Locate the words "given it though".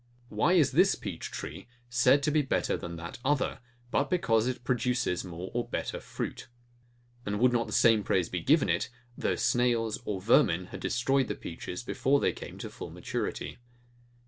8.41-9.35